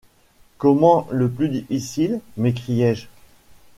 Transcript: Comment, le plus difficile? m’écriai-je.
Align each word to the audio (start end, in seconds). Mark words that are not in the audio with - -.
Comment, 0.57 1.07
le 1.11 1.29
plus 1.29 1.49
difficile? 1.49 2.21
m’écriai-je. 2.35 3.05